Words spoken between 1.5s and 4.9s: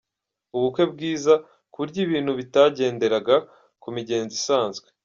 ku buryo ibintu bitagenderaga ku migenzo isanzwe.